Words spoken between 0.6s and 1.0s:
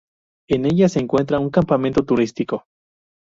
ella se